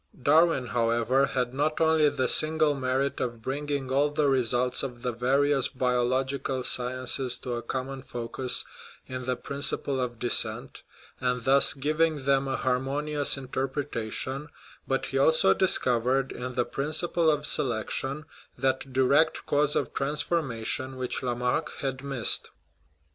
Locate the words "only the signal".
1.79-2.73